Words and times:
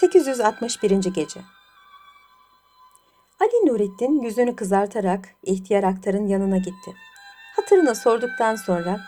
861. 0.00 0.90
Gece 0.90 1.40
Ali 3.40 3.66
Nurettin 3.66 4.20
yüzünü 4.20 4.56
kızartarak 4.56 5.28
ihtiyar 5.42 5.84
aktarın 5.84 6.26
yanına 6.26 6.56
gitti. 6.56 6.94
Hatırını 7.56 7.94
sorduktan 7.94 8.56
sonra 8.56 9.00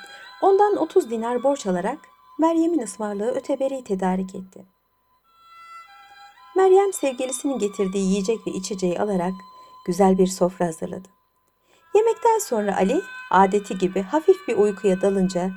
ondan 0.42 0.76
30 0.76 1.10
dinar 1.10 1.42
borç 1.42 1.66
alarak 1.66 1.98
Meryem'in 2.38 2.82
ısmarlığı 2.82 3.30
öteberi 3.30 3.84
tedarik 3.84 4.34
etti. 4.34 4.64
Meryem 6.56 6.92
sevgilisinin 6.92 7.58
getirdiği 7.58 8.08
yiyecek 8.08 8.46
ve 8.46 8.50
içeceği 8.50 9.00
alarak 9.00 9.34
güzel 9.86 10.18
bir 10.18 10.26
sofra 10.26 10.66
hazırladı. 10.66 11.08
Yemekten 11.94 12.38
sonra 12.38 12.76
Ali 12.76 13.02
adeti 13.30 13.78
gibi 13.78 14.02
hafif 14.02 14.48
bir 14.48 14.56
uykuya 14.56 15.00
dalınca 15.00 15.50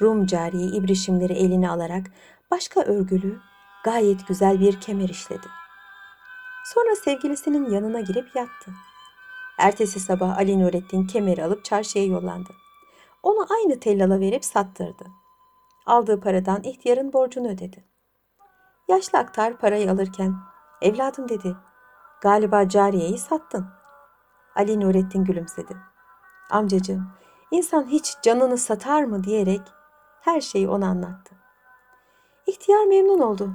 Rum 0.00 0.26
cariye 0.26 0.66
ibrişimleri 0.66 1.32
eline 1.32 1.70
alarak 1.70 2.06
başka 2.50 2.80
örgülü 2.80 3.51
gayet 3.84 4.28
güzel 4.28 4.60
bir 4.60 4.80
kemer 4.80 5.08
işledi. 5.08 5.46
Sonra 6.64 6.96
sevgilisinin 6.96 7.70
yanına 7.70 8.00
girip 8.00 8.36
yattı. 8.36 8.70
Ertesi 9.58 10.00
sabah 10.00 10.38
Ali 10.38 10.60
Nurettin 10.60 11.06
kemeri 11.06 11.44
alıp 11.44 11.64
çarşıya 11.64 12.04
yollandı. 12.04 12.50
Onu 13.22 13.46
aynı 13.50 13.80
tellala 13.80 14.20
verip 14.20 14.44
sattırdı. 14.44 15.04
Aldığı 15.86 16.20
paradan 16.20 16.62
ihtiyarın 16.62 17.12
borcunu 17.12 17.48
ödedi. 17.48 17.84
Yaşlı 18.88 19.18
aktar 19.18 19.56
parayı 19.56 19.90
alırken, 19.90 20.34
evladım 20.82 21.28
dedi, 21.28 21.56
galiba 22.20 22.68
cariyeyi 22.68 23.18
sattın. 23.18 23.66
Ali 24.56 24.80
Nurettin 24.80 25.24
gülümsedi. 25.24 25.76
Amcacığım, 26.50 27.12
insan 27.50 27.86
hiç 27.86 28.14
canını 28.22 28.58
satar 28.58 29.04
mı 29.04 29.24
diyerek 29.24 29.60
her 30.20 30.40
şeyi 30.40 30.68
ona 30.68 30.88
anlattı. 30.88 31.34
İhtiyar 32.46 32.84
memnun 32.84 33.18
oldu. 33.18 33.54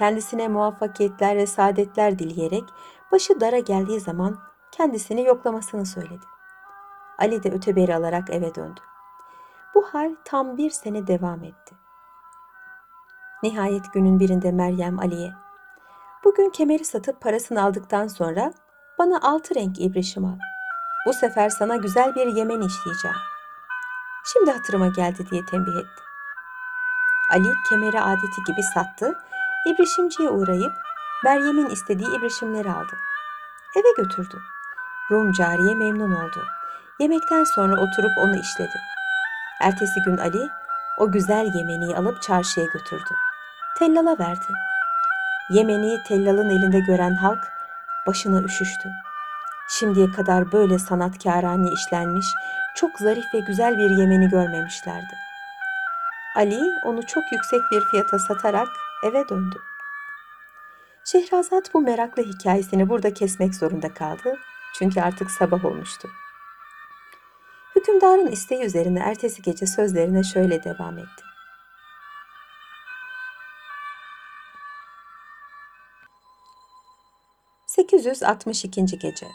Kendisine 0.00 0.48
muvaffakiyetler 0.48 1.36
ve 1.36 1.46
saadetler 1.46 2.18
dileyerek 2.18 2.64
başı 3.12 3.40
dara 3.40 3.58
geldiği 3.58 4.00
zaman 4.00 4.38
kendisini 4.72 5.24
yoklamasını 5.24 5.86
söyledi. 5.86 6.26
Ali 7.18 7.42
de 7.42 7.50
öteberi 7.50 7.94
alarak 7.96 8.30
eve 8.30 8.54
döndü. 8.54 8.80
Bu 9.74 9.82
hal 9.82 10.14
tam 10.24 10.56
bir 10.56 10.70
sene 10.70 11.06
devam 11.06 11.44
etti. 11.44 11.74
Nihayet 13.42 13.92
günün 13.92 14.20
birinde 14.20 14.52
Meryem 14.52 14.98
Ali'ye 14.98 15.32
Bugün 16.24 16.50
kemeri 16.50 16.84
satıp 16.84 17.20
parasını 17.20 17.62
aldıktan 17.62 18.06
sonra 18.06 18.52
bana 18.98 19.20
altı 19.22 19.54
renk 19.54 19.80
ibrişim 19.80 20.24
al. 20.24 20.38
Bu 21.06 21.12
sefer 21.12 21.48
sana 21.48 21.76
güzel 21.76 22.14
bir 22.14 22.26
yemen 22.26 22.60
işleyeceğim. 22.60 23.16
Şimdi 24.32 24.50
hatırıma 24.50 24.88
geldi 24.88 25.30
diye 25.30 25.44
tembih 25.44 25.76
etti. 25.76 26.02
Ali 27.30 27.54
kemeri 27.68 28.00
adeti 28.00 28.44
gibi 28.46 28.62
sattı, 28.62 29.14
ibrişimciye 29.66 30.30
uğrayıp 30.30 30.72
Meryem'in 31.24 31.66
istediği 31.66 32.08
ibrişimleri 32.18 32.70
aldı. 32.72 32.96
Eve 33.76 34.02
götürdü. 34.02 34.38
Rum 35.10 35.32
cariye 35.32 35.74
memnun 35.74 36.12
oldu. 36.12 36.44
Yemekten 36.98 37.44
sonra 37.44 37.72
oturup 37.72 38.18
onu 38.18 38.36
işledi. 38.40 38.80
Ertesi 39.60 40.02
gün 40.06 40.16
Ali 40.16 40.50
o 40.98 41.12
güzel 41.12 41.54
yemeniyi 41.54 41.96
alıp 41.96 42.22
çarşıya 42.22 42.66
götürdü. 42.66 43.14
Tellala 43.78 44.18
verdi. 44.18 44.52
Yemeniyi 45.50 46.02
tellalın 46.02 46.50
elinde 46.50 46.80
gören 46.80 47.14
halk 47.14 47.48
başına 48.06 48.42
üşüştü. 48.42 48.90
Şimdiye 49.78 50.10
kadar 50.10 50.52
böyle 50.52 50.78
sanatkârane 50.78 51.70
işlenmiş, 51.70 52.26
çok 52.74 52.98
zarif 52.98 53.34
ve 53.34 53.40
güzel 53.40 53.78
bir 53.78 53.90
yemeni 53.90 54.28
görmemişlerdi. 54.28 55.14
Ali 56.36 56.60
onu 56.84 57.06
çok 57.06 57.32
yüksek 57.32 57.60
bir 57.72 57.80
fiyata 57.80 58.18
satarak 58.18 58.68
eve 59.04 59.28
döndü. 59.28 59.62
Şehrazat 61.04 61.74
bu 61.74 61.80
meraklı 61.80 62.22
hikayesini 62.22 62.88
burada 62.88 63.14
kesmek 63.14 63.54
zorunda 63.54 63.94
kaldı. 63.94 64.38
Çünkü 64.74 65.00
artık 65.00 65.30
sabah 65.30 65.64
olmuştu. 65.64 66.10
Hükümdarın 67.76 68.26
isteği 68.26 68.62
üzerine 68.62 68.98
ertesi 68.98 69.42
gece 69.42 69.66
sözlerine 69.66 70.22
şöyle 70.22 70.64
devam 70.64 70.98
etti. 70.98 71.24
...862. 77.66 78.98
Gece 78.98 79.26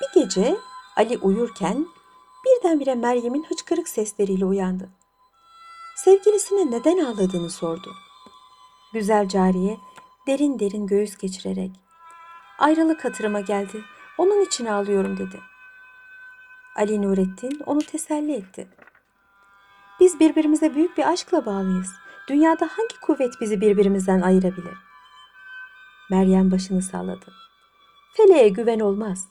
Bir 0.00 0.22
gece 0.22 0.56
Ali 0.96 1.18
uyurken 1.18 1.86
birdenbire 2.44 2.94
Meryem'in 2.94 3.44
hıçkırık 3.44 3.88
sesleriyle 3.88 4.44
uyandı. 4.44 4.97
Sevgilisine 6.04 6.70
neden 6.70 6.98
ağladığını 6.98 7.50
sordu. 7.50 7.94
Güzel 8.92 9.28
cariye 9.28 9.78
derin 10.26 10.58
derin 10.58 10.86
göğüs 10.86 11.16
geçirerek 11.16 11.70
ayrılık 12.58 13.04
hatırıma 13.04 13.40
geldi. 13.40 13.84
Onun 14.18 14.44
için 14.44 14.66
ağlıyorum 14.66 15.18
dedi. 15.18 15.40
Ali 16.76 17.02
Nurettin 17.02 17.60
onu 17.66 17.78
teselli 17.78 18.32
etti. 18.32 18.68
Biz 20.00 20.20
birbirimize 20.20 20.74
büyük 20.74 20.98
bir 20.98 21.08
aşkla 21.12 21.46
bağlıyız. 21.46 21.90
Dünyada 22.28 22.66
hangi 22.72 23.00
kuvvet 23.00 23.32
bizi 23.40 23.60
birbirimizden 23.60 24.20
ayırabilir? 24.20 24.76
Meryem 26.10 26.50
başını 26.50 26.82
salladı. 26.82 27.32
Feleğe 28.16 28.48
güven 28.48 28.80
olmaz. 28.80 29.28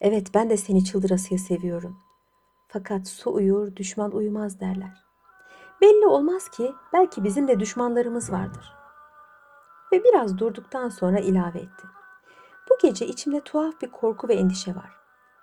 Evet 0.00 0.34
ben 0.34 0.50
de 0.50 0.56
seni 0.56 0.84
çıldırasıya 0.84 1.38
seviyorum. 1.38 1.98
Fakat 2.68 3.08
su 3.08 3.32
uyur, 3.32 3.76
düşman 3.76 4.12
uyumaz 4.12 4.60
derler. 4.60 5.09
Belli 5.80 6.06
olmaz 6.06 6.48
ki 6.48 6.74
belki 6.92 7.24
bizim 7.24 7.48
de 7.48 7.60
düşmanlarımız 7.60 8.32
vardır. 8.32 8.74
Ve 9.92 10.04
biraz 10.04 10.38
durduktan 10.38 10.88
sonra 10.88 11.18
ilave 11.18 11.58
etti. 11.58 11.86
Bu 12.70 12.78
gece 12.82 13.06
içimde 13.06 13.40
tuhaf 13.40 13.80
bir 13.82 13.90
korku 13.90 14.28
ve 14.28 14.34
endişe 14.34 14.74
var. 14.74 15.00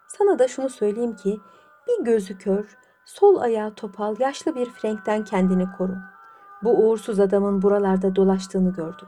Sana 0.07 0.39
da 0.39 0.47
şunu 0.47 0.69
söyleyeyim 0.69 1.15
ki 1.15 1.41
bir 1.87 2.05
gözü 2.05 2.37
kör, 2.37 2.77
sol 3.05 3.37
ayağı 3.37 3.73
topal, 3.73 4.15
yaşlı 4.19 4.55
bir 4.55 4.69
Frank'ten 4.69 5.23
kendini 5.23 5.71
koru. 5.77 5.95
Bu 6.63 6.69
uğursuz 6.69 7.19
adamın 7.19 7.61
buralarda 7.61 8.15
dolaştığını 8.15 8.73
gördüm. 8.73 9.07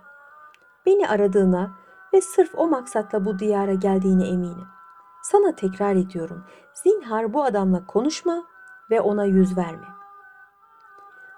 Beni 0.86 1.08
aradığına 1.08 1.72
ve 2.14 2.22
sırf 2.22 2.52
o 2.58 2.68
maksatla 2.68 3.26
bu 3.26 3.40
diyara 3.40 3.74
geldiğine 3.74 4.28
eminim. 4.28 4.68
Sana 5.24 5.56
tekrar 5.56 5.96
ediyorum. 5.96 6.46
Zinhar 6.74 7.34
bu 7.34 7.44
adamla 7.44 7.86
konuşma 7.86 8.44
ve 8.90 9.02
ona 9.02 9.26
yüz 9.26 9.58
verme. 9.58 9.99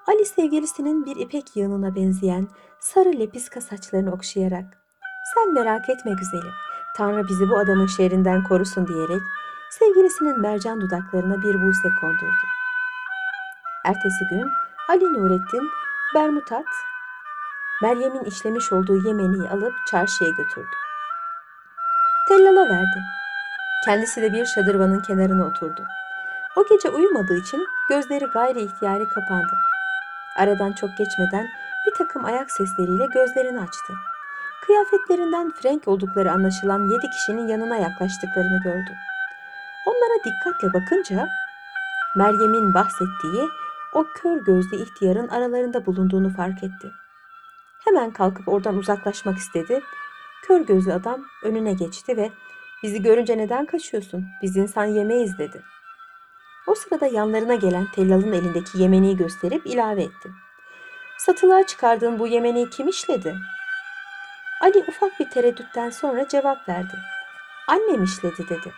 Ali 0.08 0.26
sevgilisinin 0.26 1.06
bir 1.06 1.16
ipek 1.16 1.56
yığınına 1.56 1.96
benzeyen 1.96 2.48
sarı 2.80 3.20
lepiska 3.20 3.62
saçlarını 3.62 4.12
okşayarak 4.12 4.66
sen 5.34 5.54
merak 5.54 5.90
etme 5.90 6.12
güzelim. 6.12 6.54
Tanrı 6.98 7.28
bizi 7.28 7.50
bu 7.50 7.58
adamın 7.58 7.88
şerrinden 7.88 8.44
korusun 8.44 8.88
diyerek 8.88 9.22
sevgilisinin 9.70 10.40
mercan 10.40 10.82
dudaklarına 10.82 11.42
bir 11.42 11.62
buse 11.62 11.90
kondurdu. 12.02 12.46
Ertesi 13.86 14.26
gün 14.30 14.48
Ali 14.90 15.14
Nurettin 15.14 15.70
Bermutat 16.16 16.66
Meryem'in 17.82 18.24
işlemiş 18.24 18.72
olduğu 18.72 19.08
yemeniyi 19.08 19.50
alıp 19.50 19.74
çarşıya 19.92 20.30
götürdü. 20.30 20.76
Tellala 22.28 22.70
verdi. 22.70 23.02
Kendisi 23.86 24.22
de 24.22 24.34
bir 24.34 24.46
şadırvanın 24.46 25.00
kenarına 25.00 25.46
oturdu. 25.46 25.84
O 26.56 26.66
gece 26.68 26.90
uyumadığı 26.90 27.38
için 27.38 27.68
gözleri 27.90 28.26
gayri 28.26 28.62
ihtiyari 28.62 29.10
kapandı. 29.10 29.71
Aradan 30.36 30.74
çok 30.74 30.98
geçmeden 30.98 31.48
bir 31.88 31.94
takım 31.98 32.26
ayak 32.26 32.52
sesleriyle 32.52 33.06
gözlerini 33.06 33.60
açtı. 33.60 33.94
Kıyafetlerinden 34.66 35.52
Frank 35.52 35.88
oldukları 35.88 36.32
anlaşılan 36.32 36.88
yedi 36.88 37.10
kişinin 37.10 37.48
yanına 37.48 37.78
yaklaştıklarını 37.78 38.62
gördü. 38.64 38.92
Onlara 39.86 40.24
dikkatle 40.26 40.74
bakınca 40.74 41.28
Meryem'in 42.16 42.74
bahsettiği 42.74 43.50
o 43.94 44.06
kör 44.16 44.46
gözlü 44.46 44.78
ihtiyarın 44.78 45.28
aralarında 45.28 45.86
bulunduğunu 45.86 46.30
fark 46.30 46.64
etti. 46.64 46.92
Hemen 47.84 48.12
kalkıp 48.12 48.48
oradan 48.48 48.78
uzaklaşmak 48.78 49.38
istedi. 49.38 49.82
Kör 50.44 50.62
gözlü 50.62 50.94
adam 50.94 51.26
önüne 51.44 51.74
geçti 51.74 52.18
ve 52.18 52.32
bizi 52.84 53.02
görünce 53.02 53.38
neden 53.38 53.66
kaçıyorsun? 53.66 54.28
Biz 54.42 54.58
insan 54.58 54.86
yemeyiz 54.86 55.38
dedi. 55.38 55.62
O 56.72 56.76
sırada 56.76 57.06
yanlarına 57.06 57.56
gelen 57.56 57.88
tellalın 57.92 58.32
elindeki 58.32 58.82
yemeniyi 58.82 59.18
gösterip 59.18 59.68
ilave 59.68 60.04
etti. 60.04 60.32
Satılığa 61.18 61.68
çıkardığın 61.68 62.20
bu 62.20 62.28
yemeniyi 62.28 62.70
kim 62.70 62.88
işledi? 62.88 63.36
Ali 64.62 64.86
ufak 64.88 65.20
bir 65.20 65.30
tereddütten 65.30 65.90
sonra 65.90 66.28
cevap 66.28 66.70
verdi. 66.70 66.94
Annem 67.68 68.04
işledi 68.04 68.50
dedi. 68.50 68.74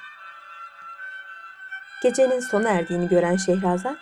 Gecenin 2.04 2.40
sona 2.40 2.70
erdiğini 2.70 3.08
gören 3.08 3.38
Şehrazat 3.38 4.00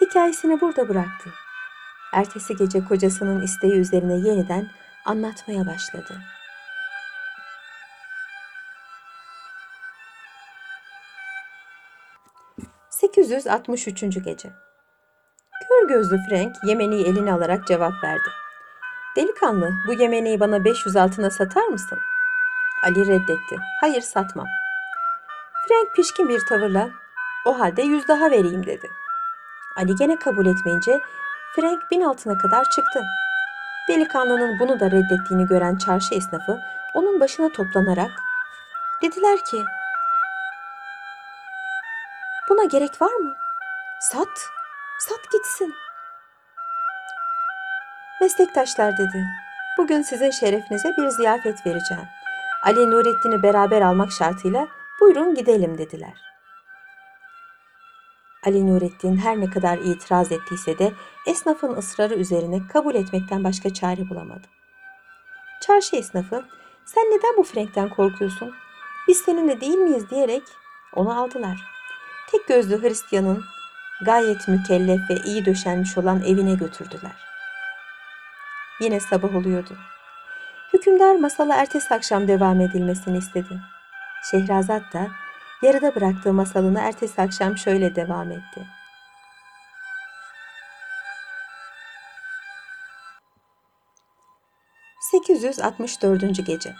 hikayesini 0.00 0.60
burada 0.60 0.88
bıraktı. 0.88 1.30
Ertesi 2.12 2.56
gece 2.56 2.84
kocasının 2.84 3.42
isteği 3.42 3.74
üzerine 3.74 4.14
yeniden 4.28 4.70
anlatmaya 5.04 5.66
başladı. 5.66 6.20
...863. 13.28 14.24
Gece 14.24 14.50
Kör 15.68 15.88
gözlü 15.88 16.18
Frank 16.28 16.56
Yemeni 16.64 17.02
eline 17.02 17.32
alarak 17.32 17.66
cevap 17.66 18.04
verdi. 18.04 18.28
Delikanlı, 19.16 19.72
bu 19.86 19.92
yemeği 19.92 20.40
bana 20.40 20.64
500 20.64 20.96
altına 20.96 21.30
satar 21.30 21.66
mısın? 21.66 21.98
Ali 22.84 23.06
reddetti. 23.06 23.56
Hayır 23.80 24.00
satmam. 24.00 24.46
Frank 25.68 25.96
pişkin 25.96 26.28
bir 26.28 26.40
tavırla 26.40 26.90
o 27.46 27.60
halde 27.60 27.82
yüz 27.82 28.08
daha 28.08 28.30
vereyim 28.30 28.66
dedi. 28.66 28.90
Ali 29.76 29.94
gene 29.94 30.18
kabul 30.18 30.46
etmeyince 30.46 31.00
Frank 31.56 31.90
bin 31.90 32.02
altına 32.02 32.38
kadar 32.38 32.64
çıktı. 32.64 33.02
Delikanlının 33.88 34.58
bunu 34.58 34.80
da 34.80 34.90
reddettiğini 34.90 35.46
gören 35.46 35.76
çarşı 35.76 36.14
esnafı 36.14 36.60
onun 36.94 37.20
başına 37.20 37.48
toplanarak 37.48 38.10
dediler 39.02 39.44
ki 39.44 39.64
Buna 42.58 42.66
gerek 42.66 43.02
var 43.02 43.14
mı? 43.14 43.34
Sat, 44.00 44.50
sat 44.98 45.32
gitsin. 45.32 45.74
Meslektaşlar 48.20 48.98
dedi. 48.98 49.26
Bugün 49.78 50.02
sizin 50.02 50.30
şerefinize 50.30 50.94
bir 50.98 51.08
ziyafet 51.08 51.66
vereceğim. 51.66 52.04
Ali 52.64 52.90
Nurettin'i 52.90 53.42
beraber 53.42 53.82
almak 53.82 54.12
şartıyla 54.12 54.68
buyurun 55.00 55.34
gidelim 55.34 55.78
dediler. 55.78 56.14
Ali 58.46 58.66
Nurettin 58.66 59.16
her 59.16 59.40
ne 59.40 59.50
kadar 59.50 59.78
itiraz 59.78 60.32
ettiyse 60.32 60.78
de 60.78 60.92
esnafın 61.26 61.76
ısrarı 61.76 62.14
üzerine 62.14 62.60
kabul 62.72 62.94
etmekten 62.94 63.44
başka 63.44 63.74
çare 63.74 64.10
bulamadı. 64.10 64.46
Çarşı 65.60 65.96
esnafı 65.96 66.44
sen 66.84 67.04
neden 67.04 67.36
bu 67.36 67.42
Frank'ten 67.42 67.88
korkuyorsun? 67.88 68.54
Biz 69.08 69.18
seninle 69.18 69.60
değil 69.60 69.78
miyiz 69.78 70.10
diyerek 70.10 70.42
onu 70.94 71.20
aldılar. 71.20 71.77
Tek 72.30 72.48
gözlü 72.48 72.82
Hristiyanın 72.82 73.44
gayet 74.04 74.48
mükellef 74.48 75.10
ve 75.10 75.14
iyi 75.24 75.44
döşenmiş 75.44 75.98
olan 75.98 76.22
evine 76.22 76.54
götürdüler. 76.54 77.24
Yine 78.80 79.00
sabah 79.00 79.36
oluyordu. 79.36 79.76
Hükümdar 80.72 81.14
masala 81.14 81.54
ertesi 81.54 81.94
akşam 81.94 82.28
devam 82.28 82.60
edilmesini 82.60 83.18
istedi. 83.18 83.60
Şehrazat 84.30 84.92
da 84.92 85.08
yarıda 85.62 85.94
bıraktığı 85.94 86.32
masalını 86.32 86.80
ertesi 86.80 87.22
akşam 87.22 87.58
şöyle 87.58 87.96
devam 87.96 88.30
etti. 88.30 88.66
...864. 95.12 96.42
Gece 96.42 96.74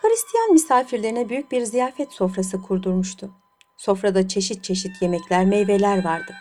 Hristiyan 0.00 0.52
misafirlerine 0.52 1.28
büyük 1.28 1.52
bir 1.52 1.62
ziyafet 1.62 2.12
sofrası 2.12 2.62
kurdurmuştu. 2.62 3.30
Sofrada 3.78 4.28
çeşit 4.28 4.64
çeşit 4.64 5.02
yemekler, 5.02 5.44
meyveler 5.44 6.04
vardı. 6.04 6.34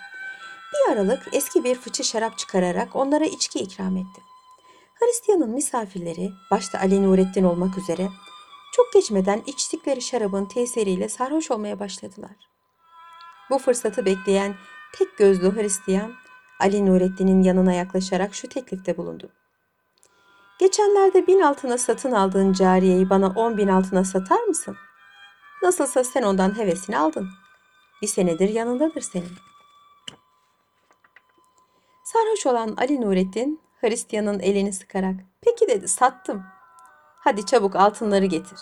Bir 0.74 0.94
aralık 0.94 1.28
eski 1.34 1.64
bir 1.64 1.76
fıçı 1.76 2.04
şarap 2.04 2.38
çıkararak 2.38 2.96
onlara 2.96 3.26
içki 3.26 3.60
ikram 3.60 3.98
etti. 3.98 4.22
Hristiyanın 4.96 5.50
misafirleri, 5.50 6.32
başta 6.52 6.80
Ali 6.80 7.04
Nurettin 7.04 7.44
olmak 7.44 7.78
üzere, 7.78 8.10
çok 8.74 8.94
geçmeden 8.94 9.44
içtikleri 9.46 10.02
şarabın 10.02 10.46
tesiriyle 10.46 11.10
sarhoş 11.10 11.52
olmaya 11.52 11.80
başladılar. 11.80 12.36
Bu 13.50 13.58
fırsatı 13.58 14.06
bekleyen 14.06 14.56
tek 14.98 15.18
gözlü 15.18 15.56
Hristiyan, 15.56 16.14
Ali 16.60 16.86
Nurettin'in 16.86 17.44
yanına 17.44 17.74
yaklaşarak 17.74 18.36
şu 18.36 18.50
teklifte 18.50 18.98
bulundu. 18.98 19.30
Geçenlerde 20.60 21.28
bin 21.28 21.42
altına 21.42 21.78
satın 21.78 22.12
aldığın 22.12 22.54
cariyeyi 22.54 23.10
bana 23.10 23.28
on 23.28 23.58
bin 23.58 23.68
altına 23.68 24.04
satar 24.04 24.44
mısın? 24.44 24.78
Nasılsa 25.64 26.04
sen 26.04 26.24
ondan 26.24 26.58
hevesini 26.58 26.98
aldın. 26.98 27.30
Bir 28.02 28.08
senedir 28.08 28.50
yanındadır 28.50 29.02
senin. 29.02 29.32
Sarhoş 32.04 32.46
olan 32.46 32.76
Ali 32.78 33.02
Nurettin 33.02 33.62
Hristiyan'ın 33.82 34.40
elini 34.40 34.74
sıkarak 34.74 35.16
peki 35.42 35.68
dedi 35.68 35.88
sattım. 35.88 36.44
Hadi 37.20 37.46
çabuk 37.46 37.76
altınları 37.76 38.26
getir. 38.26 38.60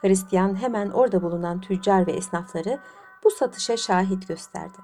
Hristiyan 0.00 0.62
hemen 0.62 0.90
orada 0.90 1.22
bulunan 1.22 1.60
tüccar 1.60 2.06
ve 2.06 2.12
esnafları 2.12 2.80
bu 3.24 3.30
satışa 3.30 3.76
şahit 3.76 4.28
gösterdi. 4.28 4.78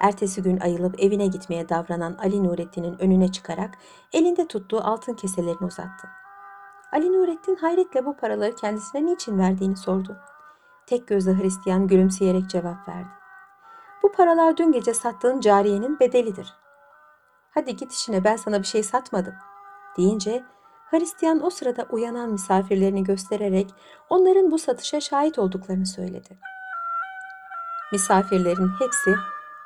Ertesi 0.00 0.42
gün 0.42 0.60
ayılıp 0.60 1.00
evine 1.00 1.26
gitmeye 1.26 1.68
davranan 1.68 2.18
Ali 2.22 2.44
Nurettin'in 2.44 2.98
önüne 2.98 3.32
çıkarak 3.32 3.78
elinde 4.12 4.48
tuttuğu 4.48 4.80
altın 4.80 5.14
keselerini 5.14 5.66
uzattı. 5.66 6.08
Ali 6.92 7.12
Nurettin 7.12 7.56
hayretle 7.56 8.06
bu 8.06 8.16
paraları 8.16 8.56
kendisine 8.56 9.06
niçin 9.06 9.38
verdiğini 9.38 9.76
sordu. 9.76 10.16
Tek 10.86 11.08
gözlü 11.08 11.42
Hristiyan 11.42 11.86
gülümseyerek 11.86 12.50
cevap 12.50 12.88
verdi. 12.88 13.08
Bu 14.02 14.12
paralar 14.12 14.56
dün 14.56 14.72
gece 14.72 14.94
sattığın 14.94 15.40
cariyenin 15.40 16.00
bedelidir. 16.00 16.54
Hadi 17.50 17.76
git 17.76 17.92
işine 17.92 18.24
ben 18.24 18.36
sana 18.36 18.58
bir 18.58 18.66
şey 18.66 18.82
satmadım. 18.82 19.34
Deyince 19.96 20.44
Hristiyan 20.90 21.46
o 21.46 21.50
sırada 21.50 21.86
uyanan 21.90 22.30
misafirlerini 22.30 23.04
göstererek 23.04 23.74
onların 24.08 24.50
bu 24.50 24.58
satışa 24.58 25.00
şahit 25.00 25.38
olduklarını 25.38 25.86
söyledi. 25.86 26.38
Misafirlerin 27.92 28.70
hepsi 28.78 29.14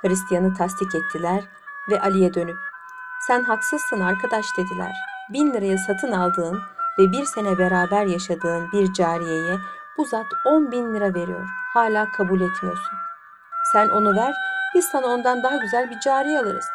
Hristiyan'ı 0.00 0.54
tasdik 0.54 0.94
ettiler 0.94 1.44
ve 1.90 2.00
Ali'ye 2.00 2.34
dönüp 2.34 2.58
sen 3.26 3.42
haksızsın 3.42 4.00
arkadaş 4.00 4.46
dediler. 4.58 4.92
Bin 5.32 5.52
liraya 5.52 5.78
satın 5.78 6.12
aldığın 6.12 6.60
ve 6.98 7.12
bir 7.12 7.24
sene 7.24 7.58
beraber 7.58 8.06
yaşadığın 8.06 8.72
bir 8.72 8.92
cariyeye 8.92 9.56
bu 9.98 10.04
zat 10.04 10.26
on 10.46 10.72
bin 10.72 10.94
lira 10.94 11.14
veriyor. 11.14 11.48
Hala 11.74 12.12
kabul 12.12 12.40
etmiyorsun. 12.40 12.98
Sen 13.72 13.88
onu 13.88 14.16
ver, 14.16 14.34
biz 14.74 14.84
sana 14.84 15.06
ondan 15.06 15.42
daha 15.42 15.56
güzel 15.56 15.90
bir 15.90 16.00
cariye 16.00 16.40
alırız. 16.40 16.66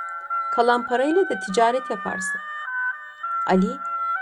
Kalan 0.55 0.87
parayla 0.87 1.29
da 1.29 1.39
ticaret 1.39 1.89
yaparsın. 1.89 2.41
Ali 3.47 3.77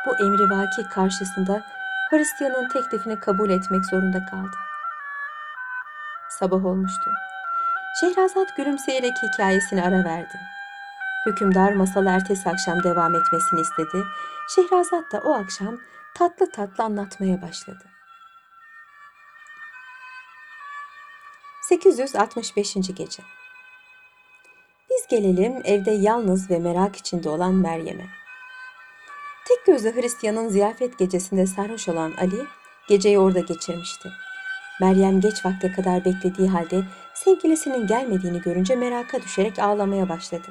bu 0.06 0.25
emrivaki 0.25 0.89
karşısında 0.89 1.62
Hristiyanın 2.09 2.69
teklifini 2.69 3.19
kabul 3.19 3.50
etmek 3.50 3.86
zorunda 3.86 4.25
kaldı. 4.25 4.57
Sabah 6.30 6.65
olmuştu. 6.65 7.12
Şehrazat 8.00 8.57
gülümseyerek 8.57 9.13
hikayesini 9.24 9.83
ara 9.83 10.03
verdi. 10.03 10.39
Hükümdar 11.25 11.74
masal 11.74 12.06
ertesi 12.06 12.50
akşam 12.50 12.83
devam 12.83 13.16
etmesini 13.16 13.62
istedi. 13.62 14.04
Şehrazat 14.56 15.12
da 15.12 15.19
o 15.19 15.33
akşam 15.33 15.80
tatlı 16.16 16.51
tatlı 16.51 16.83
anlatmaya 16.83 17.42
başladı. 17.42 17.86
865. 21.69 22.74
Gece 22.74 23.24
Biz 24.89 25.07
gelelim 25.10 25.62
evde 25.63 25.91
yalnız 25.91 26.51
ve 26.51 26.60
merak 26.60 26.96
içinde 26.96 27.29
olan 27.29 27.53
Meryem'e. 27.53 28.08
Tek 29.48 29.65
gözlü 29.65 29.96
Hristiyanın 29.96 30.48
ziyafet 30.50 31.00
gecesinde 31.00 31.48
sarhoş 31.48 31.89
olan 31.89 32.13
Ali, 32.17 32.46
geceyi 32.88 33.20
orada 33.20 33.39
geçirmişti. 33.39 34.10
Meryem 34.82 35.22
geç 35.22 35.46
vakte 35.46 35.72
kadar 35.72 36.05
beklediği 36.05 36.50
halde 36.50 36.84
sevgilisinin 37.13 37.88
gelmediğini 37.88 38.41
görünce 38.41 38.75
meraka 38.75 39.22
düşerek 39.22 39.60
ağlamaya 39.60 40.10
başladı. 40.10 40.48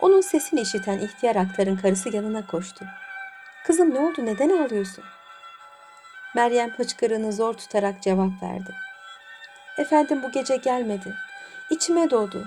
Onun 0.00 0.20
sesini 0.20 0.60
işiten 0.60 0.98
ihtiyar 0.98 1.36
aktarın 1.36 1.76
karısı 1.76 2.16
yanına 2.16 2.46
koştu. 2.46 2.84
Kızım 3.66 3.94
ne 3.94 3.98
oldu 3.98 4.26
neden 4.26 4.48
ağlıyorsun? 4.48 5.04
Meryem 6.34 6.70
hıçkırığını 6.70 7.32
zor 7.32 7.54
tutarak 7.54 8.02
cevap 8.02 8.42
verdi. 8.42 8.74
Efendim 9.78 10.22
bu 10.22 10.32
gece 10.32 10.56
gelmedi. 10.56 11.14
İçime 11.70 12.10
doğdu. 12.10 12.44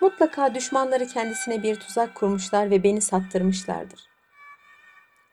Mutlaka 0.00 0.54
düşmanları 0.54 1.06
kendisine 1.06 1.62
bir 1.62 1.80
tuzak 1.80 2.14
kurmuşlar 2.14 2.70
ve 2.70 2.82
beni 2.82 3.00
sattırmışlardır. 3.00 4.00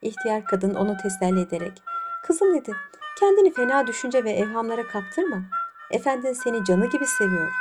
İhtiyar 0.02 0.46
kadın 0.46 0.76
onu 0.76 0.98
teselli 0.98 1.42
ederek, 1.42 1.82
kızım 2.24 2.56
dedi, 2.56 2.76
kendini 3.20 3.54
fena 3.54 3.88
düşünce 3.88 4.24
ve 4.24 4.32
evhamlara 4.32 4.88
kaptırma. 4.88 5.42
Efendin 5.92 6.34
seni 6.34 6.66
canı 6.66 6.90
gibi 6.90 7.06
seviyor. 7.06 7.52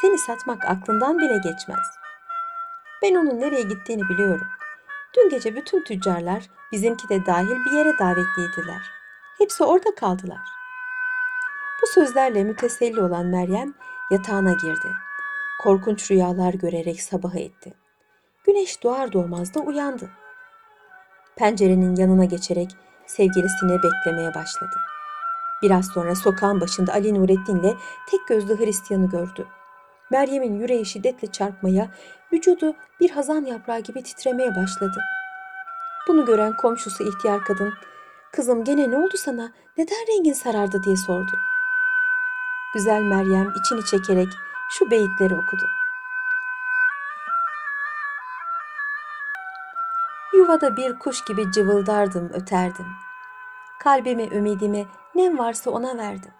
Seni 0.00 0.18
satmak 0.18 0.64
aklından 0.64 1.18
bile 1.18 1.36
geçmez. 1.36 1.86
Ben 3.02 3.14
onun 3.14 3.40
nereye 3.40 3.62
gittiğini 3.62 4.02
biliyorum. 4.08 4.46
Dün 5.16 5.28
gece 5.28 5.56
bütün 5.56 5.84
tüccarlar, 5.84 6.42
bizimki 6.72 7.08
de 7.08 7.26
dahil 7.26 7.64
bir 7.64 7.72
yere 7.72 7.98
davetliydiler. 7.98 8.82
Hepsi 9.38 9.64
orada 9.64 9.94
kaldılar. 9.94 10.40
Bu 11.82 11.86
sözlerle 11.86 12.44
müteselli 12.44 13.00
olan 13.00 13.26
Meryem 13.26 13.74
yatağına 14.10 14.52
girdi. 14.52 14.92
Korkunç 15.62 16.10
rüyalar 16.10 16.54
görerek 16.54 17.02
sabahı 17.02 17.38
etti. 17.38 17.74
Güneş 18.44 18.82
doğar 18.82 19.12
doğmaz 19.12 19.54
da 19.54 19.60
uyandı. 19.60 20.10
Pencerenin 21.36 21.96
yanına 21.96 22.24
geçerek 22.24 22.76
sevgilisini 23.06 23.82
beklemeye 23.82 24.34
başladı. 24.34 24.76
Biraz 25.62 25.86
sonra 25.86 26.14
sokağın 26.14 26.60
başında 26.60 26.92
Ali 26.92 27.14
Nurettin 27.14 27.60
ile 27.60 27.74
tek 28.10 28.28
gözlü 28.28 28.58
Hristiyanı 28.58 29.10
gördü. 29.10 29.46
Meryem'in 30.10 30.60
yüreği 30.60 30.86
şiddetle 30.86 31.32
çarpmaya, 31.32 31.88
vücudu 32.32 32.74
bir 33.00 33.10
hazan 33.10 33.44
yaprağı 33.44 33.80
gibi 33.80 34.02
titremeye 34.02 34.56
başladı. 34.56 35.00
Bunu 36.08 36.24
gören 36.24 36.56
komşusu 36.56 37.04
ihtiyar 37.08 37.44
kadın, 37.44 37.74
kızım 38.32 38.64
gene 38.64 38.90
ne 38.90 38.96
oldu 38.96 39.16
sana, 39.16 39.52
neden 39.78 40.06
rengin 40.08 40.32
sarardı 40.32 40.82
diye 40.82 40.96
sordu. 40.96 41.32
Güzel 42.74 43.02
Meryem 43.02 43.52
içini 43.60 43.84
çekerek 43.84 44.28
şu 44.70 44.90
beyitleri 44.90 45.34
okudu. 45.34 45.66
Yuvada 50.34 50.76
bir 50.76 50.98
kuş 50.98 51.24
gibi 51.24 51.52
cıvıldardım, 51.52 52.30
öterdim. 52.32 52.86
Kalbimi, 53.78 54.22
ümidimi, 54.22 54.86
nem 55.14 55.38
varsa 55.38 55.70
ona 55.70 55.98
verdim. 55.98 56.30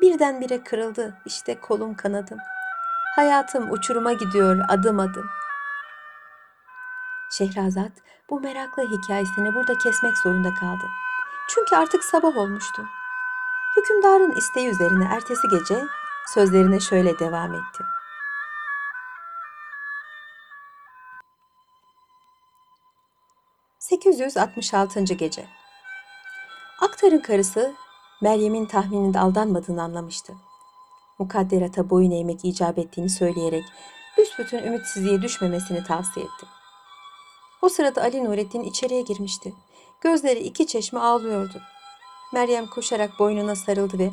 Birdenbire 0.00 0.64
kırıldı, 0.64 1.14
işte 1.26 1.60
kolum 1.60 1.94
kanadım. 1.94 2.38
Hayatım 3.16 3.70
uçuruma 3.70 4.12
gidiyor 4.12 4.64
adım 4.68 5.00
adım. 5.00 5.30
Şehrazat 7.30 7.92
bu 8.30 8.40
meraklı 8.40 8.82
hikayesini 8.82 9.54
burada 9.54 9.78
kesmek 9.78 10.18
zorunda 10.18 10.54
kaldı. 10.54 10.84
Çünkü 11.48 11.76
artık 11.76 12.04
sabah 12.04 12.36
olmuştu. 12.36 12.86
Hükümdarın 13.76 14.30
isteği 14.30 14.68
üzerine 14.68 15.04
ertesi 15.04 15.48
gece 15.48 15.84
sözlerine 16.34 16.80
şöyle 16.80 17.18
devam 17.18 17.54
etti. 17.54 17.84
...866. 23.80 25.14
Gece 25.14 25.46
Aktar'ın 26.80 27.18
karısı 27.18 27.74
Meryem'in 28.22 28.66
tahmininde 28.66 29.20
aldanmadığını 29.20 29.82
anlamıştı. 29.82 30.32
Mukadderata 31.22 31.90
boyun 31.90 32.10
eğmek 32.10 32.44
icap 32.44 32.78
ettiğini 32.78 33.10
söyleyerek 33.10 33.64
büsbütün 34.18 34.58
ümitsizliğe 34.58 35.22
düşmemesini 35.22 35.84
tavsiye 35.84 36.26
etti. 36.26 36.46
O 37.62 37.68
sırada 37.68 38.02
Ali 38.02 38.24
Nurettin 38.24 38.62
içeriye 38.62 39.02
girmişti. 39.02 39.54
Gözleri 40.00 40.38
iki 40.38 40.66
çeşme 40.66 41.00
ağlıyordu. 41.00 41.60
Meryem 42.32 42.66
koşarak 42.66 43.18
boynuna 43.18 43.56
sarıldı 43.56 43.98
ve 43.98 44.10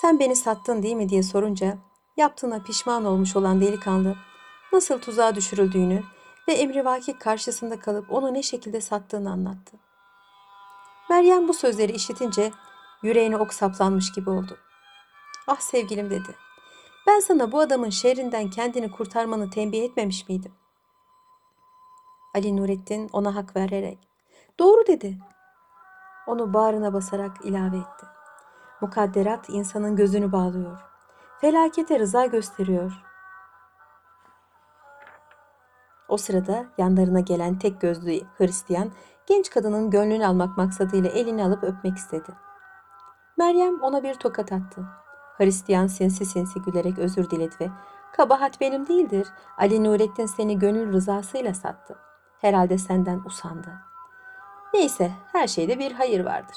sen 0.00 0.18
beni 0.18 0.36
sattın 0.36 0.82
değil 0.82 0.94
mi 0.94 1.08
diye 1.08 1.22
sorunca 1.22 1.78
yaptığına 2.16 2.62
pişman 2.62 3.04
olmuş 3.04 3.36
olan 3.36 3.60
delikanlı 3.60 4.16
nasıl 4.72 4.98
tuzağa 4.98 5.34
düşürüldüğünü 5.34 6.02
ve 6.48 6.52
emrivaki 6.52 7.18
karşısında 7.18 7.80
kalıp 7.80 8.12
onu 8.12 8.34
ne 8.34 8.42
şekilde 8.42 8.80
sattığını 8.80 9.30
anlattı. 9.30 9.76
Meryem 11.10 11.48
bu 11.48 11.54
sözleri 11.54 11.92
işitince 11.92 12.52
yüreğine 13.02 13.36
ok 13.36 13.54
saplanmış 13.54 14.12
gibi 14.12 14.30
oldu. 14.30 14.56
Ah 15.52 15.60
sevgilim 15.60 16.10
dedi. 16.10 16.36
Ben 17.06 17.20
sana 17.20 17.52
bu 17.52 17.60
adamın 17.60 17.90
şerrinden 17.90 18.50
kendini 18.50 18.90
kurtarmanı 18.90 19.50
tembih 19.50 19.82
etmemiş 19.82 20.28
miydim? 20.28 20.52
Ali 22.34 22.56
Nurettin 22.56 23.10
ona 23.12 23.34
hak 23.34 23.56
vererek 23.56 23.98
doğru 24.58 24.86
dedi. 24.86 25.18
Onu 26.26 26.54
bağrına 26.54 26.92
basarak 26.92 27.44
ilave 27.44 27.76
etti. 27.76 28.06
Mukadderat 28.80 29.48
insanın 29.48 29.96
gözünü 29.96 30.32
bağlıyor. 30.32 30.80
Felakete 31.40 31.98
rıza 31.98 32.26
gösteriyor. 32.26 32.92
O 36.08 36.16
sırada 36.16 36.66
yanlarına 36.78 37.20
gelen 37.20 37.58
tek 37.58 37.80
gözlü 37.80 38.20
Hristiyan 38.38 38.92
genç 39.26 39.50
kadının 39.50 39.90
gönlünü 39.90 40.26
almak 40.26 40.56
maksadıyla 40.58 41.10
elini 41.10 41.44
alıp 41.44 41.64
öpmek 41.64 41.96
istedi. 41.96 42.32
Meryem 43.38 43.82
ona 43.82 44.02
bir 44.02 44.14
tokat 44.14 44.52
attı. 44.52 45.00
Hristiyan 45.40 45.86
sinsi 45.86 46.26
sinsi 46.26 46.62
gülerek 46.62 46.98
özür 46.98 47.30
diledi 47.30 47.54
ve 47.60 47.68
kabahat 48.16 48.60
benim 48.60 48.88
değildir. 48.88 49.28
Ali 49.58 49.84
Nurettin 49.84 50.26
seni 50.26 50.58
gönül 50.58 50.92
rızasıyla 50.92 51.54
sattı. 51.54 51.96
Herhalde 52.40 52.78
senden 52.78 53.22
usandı. 53.26 53.72
Neyse 54.74 55.10
her 55.32 55.46
şeyde 55.46 55.78
bir 55.78 55.92
hayır 55.92 56.24
vardır. 56.24 56.56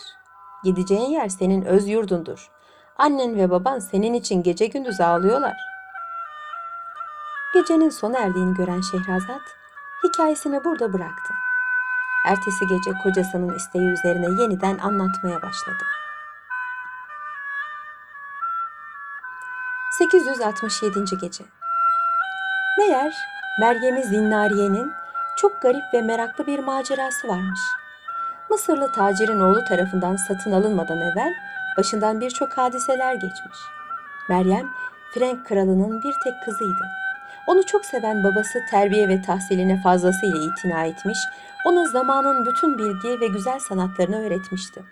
Gideceğin 0.64 1.10
yer 1.10 1.30
senin 1.30 1.62
öz 1.62 1.88
yurdundur. 1.88 2.52
Annen 2.98 3.36
ve 3.36 3.50
baban 3.50 3.80
senin 3.80 4.14
için 4.14 4.44
gece 4.44 4.66
gündüz 4.66 5.02
ağlıyorlar. 5.02 5.58
Gecenin 7.54 7.90
sona 7.90 8.20
erdiğini 8.20 8.54
gören 8.54 8.82
Şehrazat 8.82 9.42
hikayesini 10.04 10.64
burada 10.64 10.94
bıraktı. 10.94 11.34
Ertesi 12.26 12.68
gece 12.68 12.92
kocasının 13.04 13.56
isteği 13.56 13.88
üzerine 13.88 14.42
yeniden 14.42 14.78
anlatmaya 14.78 15.42
başladı. 15.42 15.84
867. 20.14 21.18
Gece 21.22 21.44
Meğer 22.78 23.14
Meryem'i 23.60 24.04
Zinnariye'nin 24.04 24.94
çok 25.38 25.62
garip 25.62 25.84
ve 25.94 26.02
meraklı 26.02 26.48
bir 26.48 26.60
macerası 26.60 27.28
varmış. 27.28 27.60
Mısırlı 28.50 28.92
tacirin 28.92 29.40
oğlu 29.40 29.66
tarafından 29.66 30.16
satın 30.16 30.52
alınmadan 30.52 31.02
evvel 31.02 31.34
başından 31.78 32.22
birçok 32.22 32.58
hadiseler 32.58 33.14
geçmiş. 33.14 33.58
Meryem, 34.30 34.70
Frank 35.14 35.48
kralının 35.48 36.04
bir 36.04 36.14
tek 36.24 36.34
kızıydı. 36.46 36.88
Onu 37.48 37.66
çok 37.66 37.86
seven 37.86 38.24
babası 38.24 38.60
terbiye 38.70 39.10
ve 39.10 39.22
tahsiline 39.22 39.82
fazlasıyla 39.82 40.38
itina 40.38 40.86
etmiş, 40.86 41.18
ona 41.66 41.86
zamanın 41.86 42.46
bütün 42.46 42.78
bilgi 42.78 43.22
ve 43.22 43.28
güzel 43.28 43.60
sanatlarını 43.60 44.26
öğretmişti. 44.26 44.84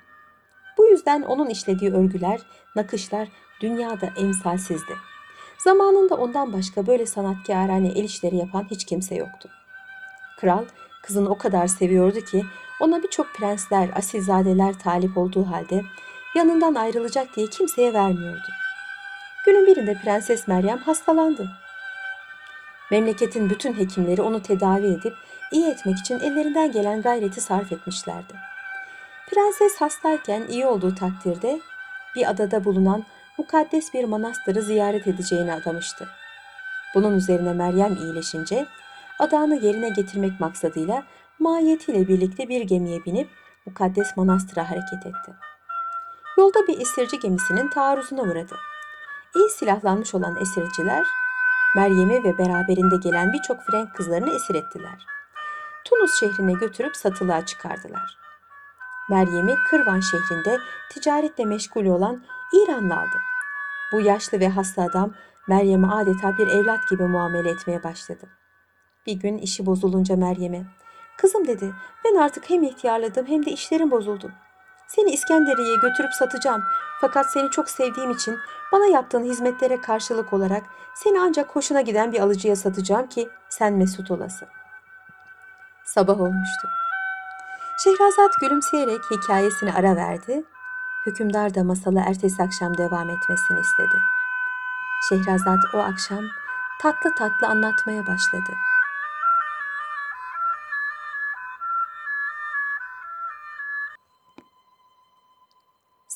Bu 0.77 0.85
yüzden 0.85 1.21
onun 1.21 1.49
işlediği 1.49 1.93
örgüler, 1.93 2.39
nakışlar 2.75 3.27
dünyada 3.61 4.09
emsalsizdi. 4.17 5.11
Zamanında 5.63 6.15
ondan 6.15 6.53
başka 6.53 6.88
böyle 6.88 7.06
sanatkârane 7.06 7.88
el 7.88 8.03
işleri 8.03 8.38
yapan 8.38 8.68
hiç 8.72 8.86
kimse 8.86 9.15
yoktu. 9.15 9.50
Kral 10.39 10.65
kızını 11.03 11.30
o 11.30 11.38
kadar 11.38 11.68
seviyordu 11.68 12.22
ki 12.22 12.46
ona 12.80 13.03
birçok 13.03 13.34
prensler, 13.34 13.89
asilzadeler 13.96 14.80
talip 14.80 15.18
olduğu 15.18 15.44
halde 15.44 15.82
yanından 16.36 16.75
ayrılacak 16.75 17.36
diye 17.36 17.48
kimseye 17.48 17.94
vermiyordu. 17.94 18.48
Günün 19.46 19.68
birinde 19.68 20.01
Prenses 20.03 20.48
Meryem 20.48 20.77
hastalandı. 20.77 21.50
Memleketin 22.91 23.50
bütün 23.50 23.74
hekimleri 23.74 24.22
onu 24.22 24.41
tedavi 24.41 24.88
edip 24.88 25.13
iyi 25.51 25.68
etmek 25.68 25.98
için 25.98 26.20
ellerinden 26.20 26.72
gelen 26.72 27.01
gayreti 27.01 27.41
sarf 27.41 27.72
etmişlerdi. 27.72 28.34
Prenses 29.30 29.82
hastayken 29.82 30.48
iyi 30.48 30.65
olduğu 30.65 30.96
takdirde 30.96 31.60
bir 32.15 32.30
adada 32.30 32.65
bulunan 32.65 33.03
mukaddes 33.38 33.93
bir 33.93 34.03
manastırı 34.03 34.61
ziyaret 34.61 35.07
edeceğini 35.07 35.53
adamıştı. 35.53 36.07
Bunun 36.95 37.13
üzerine 37.13 37.53
Meryem 37.53 37.95
iyileşince 37.95 38.65
adağını 39.19 39.55
yerine 39.55 39.89
getirmek 39.89 40.39
maksadıyla 40.39 41.03
mahiyetiyle 41.39 42.07
birlikte 42.07 42.50
bir 42.50 42.61
gemiye 42.61 43.05
binip 43.05 43.29
mukaddes 43.65 44.17
manastıra 44.17 44.69
hareket 44.69 45.05
etti. 45.05 45.33
Yolda 46.38 46.67
bir 46.67 46.81
esirci 46.81 47.19
gemisinin 47.19 47.67
taarruzuna 47.67 48.21
uğradı. 48.21 48.55
İyi 49.35 49.50
silahlanmış 49.50 50.15
olan 50.15 50.35
esirciler 50.41 51.05
Meryem'i 51.75 52.23
ve 52.23 52.38
beraberinde 52.38 52.95
gelen 53.03 53.33
birçok 53.33 53.61
Frank 53.61 53.95
kızlarını 53.95 54.35
esir 54.35 54.55
ettiler. 54.55 55.05
Tunus 55.85 56.19
şehrine 56.19 56.53
götürüp 56.53 56.95
satılığa 56.95 57.45
çıkardılar. 57.45 58.17
Meryem'i 59.09 59.55
Kırvan 59.69 60.00
şehrinde 60.00 60.59
ticaretle 60.89 61.45
meşgul 61.45 61.85
olan 61.85 62.23
İranlı 62.53 62.93
aldı. 62.93 63.22
Bu 63.91 64.01
yaşlı 64.01 64.39
ve 64.39 64.50
hasta 64.50 64.84
adam 64.84 65.13
Meryem'e 65.48 65.88
adeta 65.88 66.38
bir 66.38 66.48
evlat 66.48 66.89
gibi 66.89 67.03
muamele 67.03 67.50
etmeye 67.50 67.84
başladı. 67.84 68.29
Bir 69.08 69.13
gün 69.13 69.38
işi 69.38 69.65
bozulunca 69.65 70.15
Meryem'e, 70.15 70.65
kızım 71.17 71.48
dedi 71.48 71.74
ben 72.05 72.15
artık 72.15 72.50
hem 72.50 72.63
ihtiyarladım 72.63 73.27
hem 73.27 73.46
de 73.46 73.51
işlerim 73.51 73.91
bozuldu. 73.91 74.31
Seni 74.88 75.12
İskenderiye'ye 75.12 75.75
götürüp 75.75 76.13
satacağım 76.13 76.63
fakat 77.01 77.31
seni 77.31 77.50
çok 77.50 77.70
sevdiğim 77.70 78.12
için 78.12 78.38
bana 78.72 78.86
yaptığın 78.86 79.24
hizmetlere 79.24 79.81
karşılık 79.81 80.34
olarak 80.34 80.63
seni 80.96 81.22
ancak 81.22 81.55
hoşuna 81.55 81.81
giden 81.81 82.12
bir 82.12 82.20
alıcıya 82.20 82.55
satacağım 82.55 83.08
ki 83.08 83.29
sen 83.50 83.74
mesut 83.74 84.12
olasın. 84.12 84.48
Sabah 85.86 86.22
olmuştu. 86.22 86.67
Şehrazat 87.84 88.39
gülümseyerek 88.41 89.01
hikayesini 89.12 89.74
ara 89.74 89.96
verdi. 89.96 90.43
Hükümdar 91.05 91.55
da 91.55 91.63
masalı 91.63 92.00
ertesi 92.00 92.43
akşam 92.43 92.77
devam 92.77 93.10
etmesini 93.10 93.60
istedi. 93.60 94.01
Şehrazat 95.10 95.60
o 95.74 95.77
akşam 95.77 96.24
tatlı 96.81 97.15
tatlı 97.15 97.48
anlatmaya 97.48 98.08
başladı. 98.08 98.51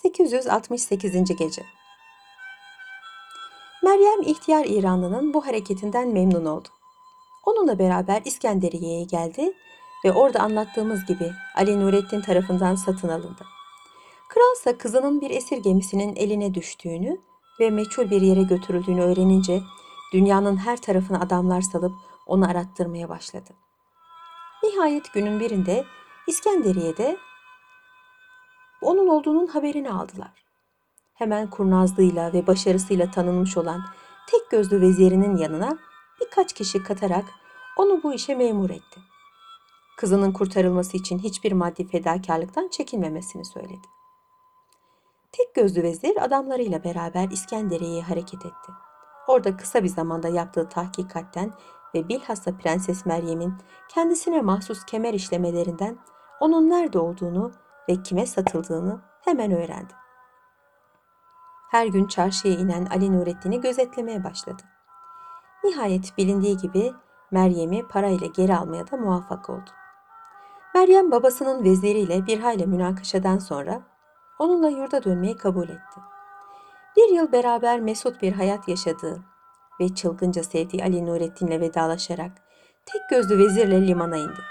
...868. 0.04 1.34
Gece 1.34 1.66
Meryem 3.84 4.22
ihtiyar 4.22 4.66
İranlı'nın 4.66 5.34
bu 5.34 5.46
hareketinden 5.46 6.08
memnun 6.08 6.46
oldu. 6.46 6.68
Onunla 7.46 7.80
beraber 7.80 8.22
İskenderiye'ye 8.26 9.04
geldi 9.04 9.54
ve 10.06 10.12
orada 10.12 10.40
anlattığımız 10.40 11.06
gibi 11.06 11.32
Ali 11.56 11.80
Nurettin 11.80 12.22
tarafından 12.22 12.76
satın 12.76 13.10
alındı. 13.10 13.55
Kralsa 14.36 14.78
kızının 14.78 15.22
bir 15.22 15.30
esir 15.30 15.58
gemisinin 15.58 16.16
eline 16.16 16.54
düştüğünü 16.54 17.22
ve 17.60 17.70
meçhul 17.70 18.10
bir 18.10 18.22
yere 18.22 18.44
götürüldüğünü 18.44 19.02
öğrenince 19.02 19.62
dünyanın 20.14 20.58
her 20.58 20.82
tarafına 20.82 21.20
adamlar 21.20 21.62
salıp 21.62 21.92
onu 22.28 22.50
arattırmaya 22.50 23.10
başladı. 23.10 23.50
Nihayet 24.64 25.14
günün 25.14 25.40
birinde 25.40 25.86
İskenderiye'de 26.28 27.18
onun 28.82 29.08
olduğunun 29.08 29.48
haberini 29.48 29.92
aldılar. 29.92 30.46
Hemen 31.14 31.50
kurnazlığıyla 31.50 32.34
ve 32.34 32.48
başarısıyla 32.48 33.12
tanınmış 33.12 33.58
olan 33.58 33.86
tek 34.32 34.52
gözlü 34.52 34.82
vezirinin 34.82 35.38
yanına 35.38 35.78
birkaç 36.22 36.54
kişi 36.54 36.84
katarak 36.84 37.26
onu 37.78 38.04
bu 38.04 38.14
işe 38.14 38.36
memur 38.36 38.70
etti. 38.70 39.00
Kızının 39.98 40.32
kurtarılması 40.32 40.98
için 40.98 41.20
hiçbir 41.20 41.52
maddi 41.52 41.88
fedakarlıktan 41.88 42.68
çekinmemesini 42.68 43.46
söyledi. 43.46 43.95
Tek 45.38 45.56
gözlü 45.56 45.84
vezir 45.84 46.24
adamlarıyla 46.24 46.84
beraber 46.84 47.30
İskenderiye'ye 47.30 48.02
hareket 48.02 48.46
etti. 48.46 48.72
Orada 49.28 49.58
kısa 49.58 49.84
bir 49.84 49.88
zamanda 49.88 50.28
yaptığı 50.28 50.70
tahkikatten 50.70 51.54
ve 51.96 52.08
bilhassa 52.08 52.58
Prenses 52.58 53.06
Meryem'in 53.06 53.54
kendisine 53.90 54.42
mahsus 54.42 54.86
kemer 54.86 55.14
işlemelerinden 55.14 55.98
onun 56.40 56.70
nerede 56.70 57.00
olduğunu 57.00 57.52
ve 57.90 58.04
kime 58.04 58.26
satıldığını 58.26 59.02
hemen 59.22 59.52
öğrendi. 59.52 59.94
Her 61.72 61.88
gün 61.88 62.08
çarşıya 62.08 62.54
inen 62.54 62.86
Ali 62.86 63.14
Nurettin'i 63.14 63.62
gözetlemeye 63.62 64.24
başladı. 64.24 64.64
Nihayet 65.64 66.18
bilindiği 66.18 66.58
gibi 66.58 66.94
Meryem'i 67.32 67.88
parayla 67.88 68.28
geri 68.28 68.56
almaya 68.56 68.92
da 68.92 68.98
muvaffak 68.98 69.50
oldu. 69.50 69.70
Meryem 70.76 71.12
babasının 71.12 71.64
veziriyle 71.64 72.26
bir 72.26 72.40
hayli 72.40 72.68
münakaşadan 72.68 73.38
sonra 73.38 73.95
onunla 74.40 74.70
yurda 74.70 75.04
dönmeyi 75.04 75.38
kabul 75.38 75.70
etti. 75.70 76.00
Bir 76.98 77.16
yıl 77.16 77.32
beraber 77.32 77.80
mesut 77.80 78.22
bir 78.22 78.34
hayat 78.34 78.68
yaşadığı 78.68 79.20
ve 79.80 79.96
çılgınca 79.96 80.44
sevdiği 80.44 80.84
Ali 80.84 81.06
Nurettin'le 81.06 81.62
vedalaşarak 81.62 82.32
tek 82.86 83.02
gözlü 83.10 83.38
vezirle 83.38 83.88
limana 83.88 84.18
indi. 84.18 84.42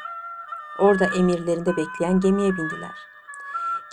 Orada 0.78 1.04
emirlerinde 1.04 1.76
bekleyen 1.76 2.20
gemiye 2.20 2.52
bindiler. 2.52 2.94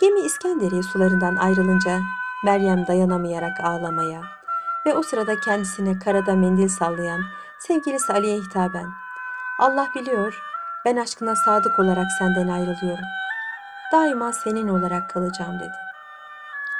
Gemi 0.00 0.20
İskenderiye 0.20 0.82
sularından 0.82 1.36
ayrılınca 1.36 2.00
Meryem 2.44 2.86
dayanamayarak 2.86 3.60
ağlamaya 3.60 4.22
ve 4.86 4.94
o 4.94 5.02
sırada 5.02 5.40
kendisine 5.40 5.98
karada 5.98 6.34
mendil 6.36 6.68
sallayan 6.68 7.20
sevgilisi 7.58 8.12
Ali'ye 8.12 8.36
hitaben 8.36 8.86
Allah 9.58 9.88
biliyor 9.94 10.42
ben 10.84 10.96
aşkına 10.96 11.36
sadık 11.36 11.78
olarak 11.78 12.06
senden 12.18 12.48
ayrılıyorum. 12.48 13.04
Daima 13.92 14.32
senin 14.32 14.68
olarak 14.68 15.10
kalacağım 15.10 15.60
dedi. 15.60 15.76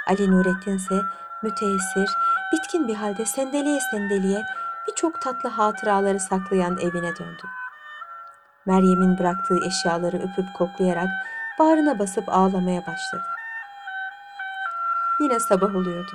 Ali 0.06 0.30
Nurettin 0.30 0.76
ise 0.76 1.00
müteessir, 1.42 2.10
bitkin 2.52 2.88
bir 2.88 2.94
halde 2.94 3.24
sendeliye 3.24 3.80
sendeliye 3.90 4.44
birçok 4.88 5.22
tatlı 5.22 5.48
hatıraları 5.48 6.20
saklayan 6.20 6.78
evine 6.78 7.16
döndü. 7.16 7.42
Meryem'in 8.66 9.18
bıraktığı 9.18 9.66
eşyaları 9.66 10.16
öpüp 10.16 10.54
koklayarak 10.54 11.08
bağrına 11.58 11.98
basıp 11.98 12.28
ağlamaya 12.28 12.80
başladı. 12.80 13.24
Yine 15.20 15.40
sabah 15.40 15.76
oluyordu. 15.76 16.12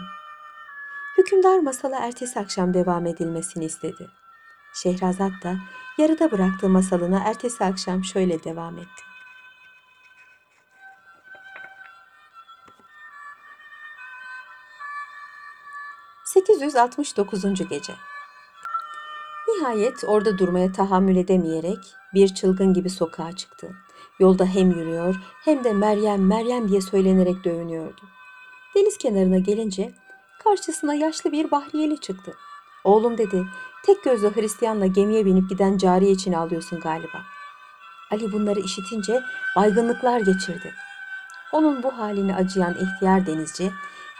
Hükümdar 1.17 1.59
masala 1.59 1.99
ertesi 1.99 2.39
akşam 2.39 2.73
devam 2.73 3.05
edilmesini 3.05 3.65
istedi. 3.65 4.09
Şehrazat 4.73 5.31
da 5.43 5.55
yarıda 5.97 6.31
bıraktığı 6.31 6.69
masalına 6.69 7.19
ertesi 7.19 7.63
akşam 7.63 8.03
şöyle 8.03 8.43
devam 8.43 8.77
etti. 8.77 9.06
...869. 16.47 17.67
Gece 17.69 17.93
Nihayet 19.47 20.03
orada 20.03 20.37
durmaya 20.37 20.71
tahammül 20.71 21.15
edemeyerek 21.15 21.79
bir 22.13 22.27
çılgın 22.27 22.73
gibi 22.73 22.89
sokağa 22.89 23.31
çıktı. 23.31 23.69
Yolda 24.19 24.45
hem 24.45 24.71
yürüyor 24.71 25.15
hem 25.45 25.63
de 25.63 25.73
Meryem 25.73 26.27
Meryem 26.27 26.69
diye 26.69 26.81
söylenerek 26.81 27.43
dövünüyordu. 27.43 28.01
Deniz 28.75 28.97
kenarına 28.97 29.37
gelince 29.37 29.93
karşısına 30.43 30.93
yaşlı 30.93 31.31
bir 31.31 31.51
bahriyeli 31.51 31.99
çıktı. 31.99 32.33
Oğlum 32.83 33.17
dedi, 33.17 33.45
tek 33.85 34.03
gözlü 34.03 34.35
Hristiyanla 34.35 34.85
gemiye 34.85 35.25
binip 35.25 35.49
giden 35.49 35.77
cariye 35.77 36.11
için 36.11 36.33
ağlıyorsun 36.33 36.79
galiba. 36.79 37.21
Ali 38.11 38.31
bunları 38.31 38.59
işitince 38.59 39.21
baygınlıklar 39.55 40.19
geçirdi. 40.19 40.73
Onun 41.51 41.83
bu 41.83 41.97
halini 41.97 42.35
acıyan 42.35 42.75
ihtiyar 42.79 43.25
denizci 43.25 43.71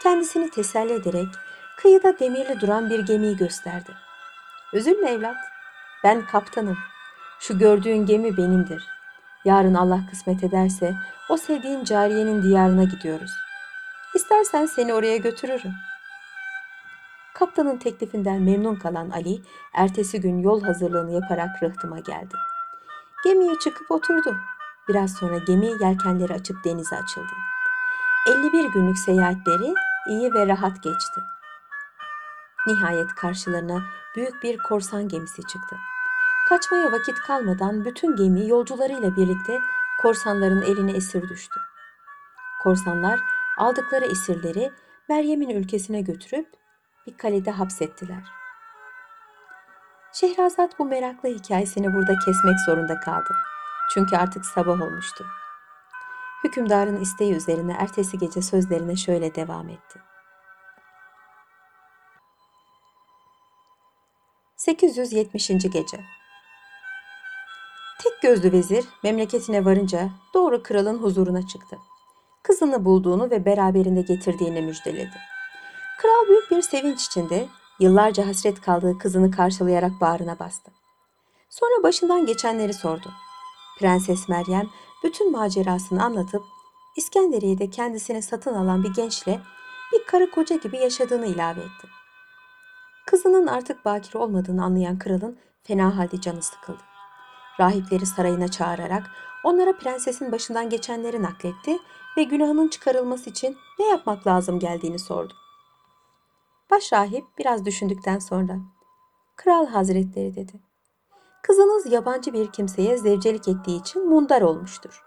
kendisini 0.02 0.50
teselli 0.50 0.92
ederek 0.92 1.28
kıyıda 1.82 2.18
demirli 2.18 2.60
duran 2.60 2.90
bir 2.90 3.06
gemiyi 3.06 3.36
gösterdi. 3.36 3.92
Üzülme 4.72 5.10
evlat, 5.10 5.36
ben 6.04 6.26
kaptanım. 6.26 6.78
Şu 7.40 7.58
gördüğün 7.58 8.06
gemi 8.06 8.36
benimdir. 8.36 8.88
Yarın 9.44 9.74
Allah 9.74 10.00
kısmet 10.10 10.44
ederse 10.44 10.94
o 11.28 11.36
sevdiğin 11.36 11.84
cariyenin 11.84 12.42
diyarına 12.42 12.84
gidiyoruz. 12.84 13.30
İstersen 14.14 14.66
seni 14.66 14.94
oraya 14.94 15.16
götürürüm. 15.16 15.72
Kaptanın 17.34 17.76
teklifinden 17.76 18.42
memnun 18.42 18.76
kalan 18.76 19.10
Ali, 19.10 19.42
ertesi 19.72 20.20
gün 20.20 20.38
yol 20.38 20.62
hazırlığını 20.62 21.12
yaparak 21.12 21.62
rıhtıma 21.62 21.98
geldi. 21.98 22.34
Gemiye 23.24 23.54
çıkıp 23.64 23.90
oturdu. 23.90 24.36
Biraz 24.88 25.14
sonra 25.14 25.38
gemi 25.38 25.66
yelkenleri 25.66 26.32
açıp 26.32 26.64
denize 26.64 26.96
açıldı. 26.96 27.32
51 28.26 28.64
günlük 28.64 28.98
seyahatleri 28.98 29.74
iyi 30.08 30.34
ve 30.34 30.46
rahat 30.46 30.82
geçti. 30.82 31.20
Nihayet 32.68 33.14
karşılarına 33.14 33.82
büyük 34.16 34.42
bir 34.42 34.58
korsan 34.58 35.08
gemisi 35.08 35.42
çıktı. 35.42 35.76
Kaçmaya 36.48 36.92
vakit 36.92 37.14
kalmadan 37.14 37.84
bütün 37.84 38.16
gemi 38.16 38.48
yolcularıyla 38.48 39.16
birlikte 39.16 39.58
korsanların 40.02 40.62
eline 40.62 40.92
esir 40.92 41.28
düştü. 41.28 41.60
Korsanlar 42.62 43.20
aldıkları 43.58 44.04
esirleri 44.04 44.72
Meryem'in 45.08 45.48
ülkesine 45.48 46.00
götürüp 46.00 46.48
bir 47.06 47.16
kalede 47.16 47.50
hapsettiler. 47.50 48.24
Şehrazat 50.12 50.78
bu 50.78 50.84
meraklı 50.84 51.28
hikayesini 51.28 51.94
burada 51.94 52.12
kesmek 52.24 52.60
zorunda 52.66 53.00
kaldı. 53.00 53.34
Çünkü 53.94 54.16
artık 54.16 54.46
sabah 54.46 54.82
olmuştu. 54.82 55.26
Hükümdarın 56.44 57.00
isteği 57.00 57.34
üzerine 57.34 57.72
ertesi 57.72 58.18
gece 58.18 58.42
sözlerine 58.42 58.96
şöyle 58.96 59.34
devam 59.34 59.68
etti. 59.68 60.07
870. 64.58 65.48
Gece 65.48 66.00
Tek 68.02 68.22
gözlü 68.22 68.52
vezir 68.52 68.84
memleketine 69.02 69.64
varınca 69.64 70.10
doğru 70.34 70.62
kralın 70.62 70.98
huzuruna 70.98 71.46
çıktı. 71.46 71.78
Kızını 72.42 72.84
bulduğunu 72.84 73.30
ve 73.30 73.44
beraberinde 73.44 74.00
getirdiğini 74.02 74.62
müjdeledi. 74.62 75.14
Kral 75.98 76.28
büyük 76.28 76.50
bir 76.50 76.62
sevinç 76.62 77.06
içinde 77.06 77.48
yıllarca 77.80 78.26
hasret 78.26 78.60
kaldığı 78.60 78.98
kızını 78.98 79.30
karşılayarak 79.30 79.92
bağrına 80.00 80.38
bastı. 80.38 80.70
Sonra 81.50 81.82
başından 81.82 82.26
geçenleri 82.26 82.74
sordu. 82.74 83.12
Prenses 83.78 84.28
Meryem 84.28 84.70
bütün 85.04 85.32
macerasını 85.32 86.04
anlatıp 86.04 86.42
İskenderiye'de 86.96 87.70
kendisini 87.70 88.22
satın 88.22 88.54
alan 88.54 88.84
bir 88.84 88.94
gençle 88.94 89.40
bir 89.92 90.04
karı 90.04 90.30
koca 90.30 90.56
gibi 90.56 90.78
yaşadığını 90.78 91.26
ilave 91.26 91.60
etti. 91.60 91.97
Kızının 93.10 93.46
artık 93.46 93.84
bakir 93.84 94.14
olmadığını 94.14 94.64
anlayan 94.64 94.98
kralın 94.98 95.38
fena 95.62 95.96
halde 95.96 96.20
canı 96.20 96.42
sıkıldı. 96.42 96.82
Rahipleri 97.60 98.06
sarayına 98.06 98.48
çağırarak 98.48 99.10
onlara 99.44 99.76
prensesin 99.76 100.32
başından 100.32 100.70
geçenleri 100.70 101.22
nakletti 101.22 101.78
ve 102.16 102.22
günahının 102.22 102.68
çıkarılması 102.68 103.30
için 103.30 103.56
ne 103.78 103.86
yapmak 103.86 104.26
lazım 104.26 104.58
geldiğini 104.58 104.98
sordu. 104.98 105.34
Başrahip 106.70 107.24
biraz 107.38 107.64
düşündükten 107.64 108.18
sonra 108.18 108.56
Kral 109.36 109.66
Hazretleri 109.66 110.34
dedi. 110.34 110.60
Kızınız 111.42 111.92
yabancı 111.92 112.32
bir 112.32 112.52
kimseye 112.52 112.98
zevcelik 112.98 113.48
ettiği 113.48 113.80
için 113.80 114.08
mundar 114.08 114.42
olmuştur. 114.42 115.02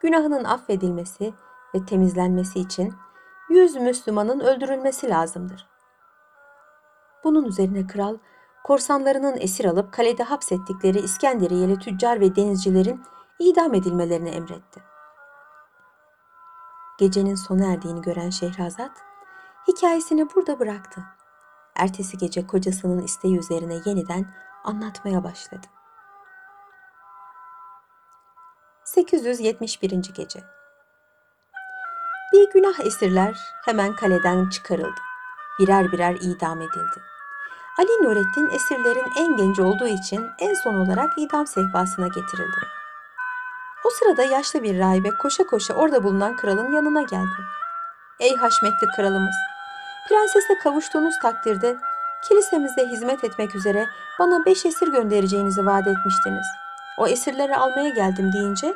Günahının 0.00 0.44
affedilmesi 0.44 1.34
ve 1.74 1.84
temizlenmesi 1.84 2.60
için 2.60 2.94
yüz 3.50 3.76
Müslümanın 3.76 4.40
öldürülmesi 4.40 5.08
lazımdır. 5.08 5.67
Bunun 7.24 7.44
üzerine 7.44 7.86
kral 7.86 8.16
korsanlarının 8.64 9.36
esir 9.36 9.64
alıp 9.64 9.92
kalede 9.92 10.22
hapsettikleri 10.22 10.98
İskenderiyeli 10.98 11.78
tüccar 11.78 12.20
ve 12.20 12.36
denizcilerin 12.36 13.02
idam 13.38 13.74
edilmelerini 13.74 14.28
emretti. 14.28 14.80
Gecenin 16.98 17.34
sona 17.34 17.72
erdiğini 17.72 18.02
gören 18.02 18.30
Şehrazat 18.30 18.92
hikayesini 19.68 20.26
burada 20.34 20.58
bıraktı. 20.58 21.00
Ertesi 21.76 22.18
gece 22.18 22.46
kocasının 22.46 23.02
isteği 23.02 23.38
üzerine 23.38 23.74
yeniden 23.84 24.26
anlatmaya 24.64 25.24
başladı. 25.24 25.66
871. 28.84 29.90
Gece 29.90 30.40
Bir 32.32 32.50
günah 32.50 32.80
esirler 32.80 33.38
hemen 33.64 33.96
kaleden 33.96 34.48
çıkarıldı. 34.48 35.00
Birer 35.58 35.92
birer 35.92 36.16
idam 36.20 36.60
edildi. 36.60 37.02
Ali 37.78 38.02
Nurettin 38.02 38.50
esirlerin 38.50 39.12
en 39.18 39.36
genci 39.36 39.62
olduğu 39.62 39.86
için 39.86 40.30
en 40.38 40.54
son 40.54 40.74
olarak 40.74 41.18
idam 41.18 41.46
sehpasına 41.46 42.06
getirildi. 42.06 42.60
O 43.84 43.90
sırada 43.90 44.22
yaşlı 44.22 44.62
bir 44.62 44.78
rahibe 44.78 45.10
koşa 45.10 45.46
koşa 45.46 45.74
orada 45.74 46.02
bulunan 46.02 46.36
kralın 46.36 46.72
yanına 46.72 47.02
geldi. 47.02 47.42
Ey 48.20 48.36
haşmetli 48.36 48.86
kralımız! 48.96 49.34
Prensese 50.08 50.58
kavuştuğunuz 50.58 51.14
takdirde 51.22 51.76
kilisemize 52.28 52.86
hizmet 52.86 53.24
etmek 53.24 53.54
üzere 53.54 53.88
bana 54.18 54.46
beş 54.46 54.66
esir 54.66 54.88
göndereceğinizi 54.88 55.66
vaat 55.66 55.86
etmiştiniz. 55.86 56.46
O 56.98 57.06
esirleri 57.06 57.56
almaya 57.56 57.88
geldim 57.88 58.32
deyince 58.32 58.74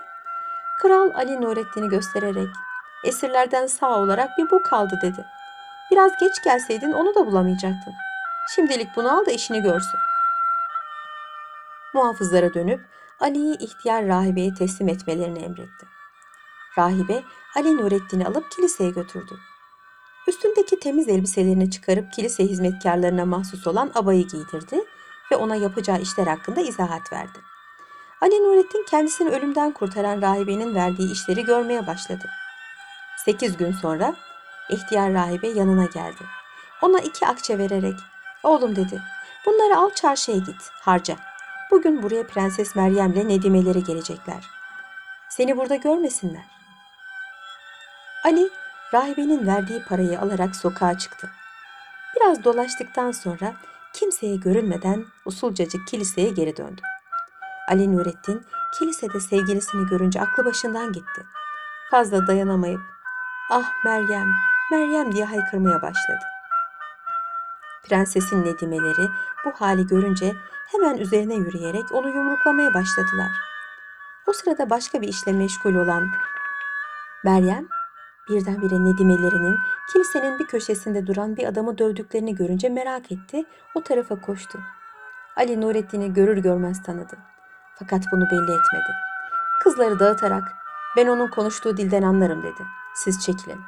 Kral 0.81 1.11
Ali 1.15 1.41
Nurettin'i 1.41 1.89
göstererek 1.89 2.49
esirlerden 3.05 3.67
sağ 3.67 3.99
olarak 3.99 4.39
bir 4.39 4.51
bu 4.51 4.63
kaldı 4.63 4.99
dedi. 5.03 5.25
Biraz 5.93 6.13
geç 6.21 6.43
gelseydin 6.45 6.93
onu 6.93 7.15
da 7.15 7.27
bulamayacaktın. 7.27 7.95
Şimdilik 8.55 8.89
bunu 8.97 9.17
al 9.19 9.27
da 9.27 9.31
işini 9.31 9.63
görsün. 9.63 10.01
Muhafızlara 11.95 12.55
dönüp 12.55 12.81
Ali'yi 13.21 13.59
ihtiyar 13.59 14.07
rahibeye 14.07 14.55
teslim 14.55 14.89
etmelerini 14.89 15.39
emretti. 15.39 15.87
Rahibe 16.79 17.23
Ali 17.57 17.77
Nurettin'i 17.77 18.27
alıp 18.27 18.51
kiliseye 18.51 18.91
götürdü. 18.91 19.39
Üstündeki 20.29 20.81
temiz 20.81 21.09
elbiselerini 21.09 21.71
çıkarıp 21.71 22.13
kilise 22.13 22.45
hizmetkarlarına 22.45 23.25
mahsus 23.25 23.67
olan 23.67 23.91
abayı 23.95 24.29
giydirdi 24.29 24.85
ve 25.33 25.37
ona 25.37 25.55
yapacağı 25.55 26.01
işler 26.01 26.27
hakkında 26.27 26.61
izahat 26.61 27.13
verdi. 27.13 27.39
Ali 28.21 28.35
Nurettin 28.35 28.87
kendisini 28.91 29.31
ölümden 29.31 29.73
kurtaran 29.73 30.23
rahibenin 30.23 30.75
verdiği 30.75 31.13
işleri 31.13 31.45
görmeye 31.45 31.87
başladı. 31.87 32.31
Sekiz 33.25 33.57
gün 33.57 33.73
sonra 33.73 34.15
ihtiyar 34.73 35.13
rahibe 35.13 35.49
yanına 35.49 35.85
geldi. 35.85 36.25
Ona 36.83 37.01
iki 37.01 37.27
akçe 37.27 37.59
vererek, 37.59 37.95
oğlum 38.43 38.77
dedi, 38.77 39.03
bunları 39.47 39.79
al 39.79 39.91
çarşıya 39.91 40.37
git, 40.37 40.71
harca. 40.81 41.17
Bugün 41.71 42.03
buraya 42.03 42.27
Prenses 42.27 42.77
Meryem'le 42.77 43.29
Nedimeleri 43.29 43.85
gelecekler. 43.85 44.45
Seni 45.29 45.57
burada 45.57 45.77
görmesinler. 45.77 46.45
Ali, 48.25 48.49
rahibenin 48.95 49.47
verdiği 49.47 49.83
parayı 49.83 50.21
alarak 50.21 50.57
sokağa 50.57 50.99
çıktı. 50.99 51.31
Biraz 52.17 52.45
dolaştıktan 52.45 53.13
sonra 53.13 53.55
kimseye 53.93 54.37
görünmeden 54.37 55.05
usulcacık 55.25 55.89
kiliseye 55.89 56.29
geri 56.29 56.57
döndü. 56.57 56.83
Ali 57.69 57.97
Nurettin 57.97 58.47
kilisede 58.79 59.21
sevgilisini 59.21 59.87
görünce 59.87 60.21
aklı 60.21 60.45
başından 60.45 60.93
gitti. 60.93 61.23
Fazla 61.91 62.27
dayanamayıp 62.27 62.81
ah 63.51 63.73
Meryem, 63.85 64.33
Meryem 64.71 65.13
diye 65.13 65.25
haykırmaya 65.25 65.83
başladı. 65.83 66.25
Prensesin 67.85 68.45
nedimeleri 68.45 69.09
bu 69.45 69.51
hali 69.51 69.87
görünce 69.87 70.33
hemen 70.73 70.99
üzerine 70.99 71.35
yürüyerek 71.35 71.93
onu 71.93 72.09
yumruklamaya 72.09 72.75
başladılar. 72.75 73.31
O 74.27 74.33
sırada 74.33 74.71
başka 74.71 75.03
bir 75.03 75.09
işle 75.09 75.33
meşgul 75.33 75.75
olan 75.75 76.09
Meryem 77.25 77.69
birdenbire 78.29 78.85
nedimelerinin 78.85 79.59
kilisenin 79.93 80.39
bir 80.39 80.47
köşesinde 80.47 81.07
duran 81.07 81.37
bir 81.37 81.45
adamı 81.45 81.79
dövdüklerini 81.79 82.35
görünce 82.35 82.69
merak 82.69 83.13
etti, 83.13 83.45
o 83.75 83.83
tarafa 83.83 84.21
koştu. 84.21 84.61
Ali 85.37 85.61
Nurettin'i 85.61 86.13
görür 86.13 86.37
görmez 86.37 86.83
tanıdı. 86.83 87.19
Fakat 87.79 88.05
bunu 88.13 88.25
belli 88.31 88.43
etmedi. 88.43 88.93
Kızları 89.63 89.99
dağıtarak 89.99 90.43
ben 90.97 91.07
onun 91.07 91.29
konuştuğu 91.29 91.77
dilden 91.77 92.03
anlarım 92.03 92.43
dedi. 92.43 92.63
Siz 92.95 93.25
çekilin. 93.25 93.61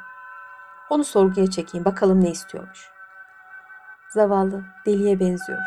Onu 0.91 1.05
sorguya 1.05 1.51
çekeyim 1.51 1.85
bakalım 1.85 2.25
ne 2.25 2.31
istiyormuş. 2.31 2.91
Zavallı 4.15 4.65
deliye 4.87 5.21
benziyor. 5.21 5.59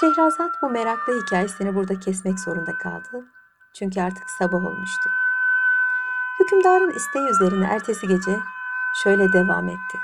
Şehrazat 0.00 0.50
bu 0.62 0.70
meraklı 0.70 1.22
hikayesini 1.22 1.74
burada 1.74 2.00
kesmek 2.00 2.40
zorunda 2.40 2.78
kaldı. 2.78 3.24
Çünkü 3.74 4.00
artık 4.00 4.30
sabah 4.38 4.58
olmuştu. 4.58 5.10
Hükümdarın 6.40 6.90
isteği 6.90 7.28
üzerine 7.28 7.66
ertesi 7.66 8.08
gece 8.08 8.38
şöyle 9.02 9.32
devam 9.32 9.68
etti. 9.68 9.98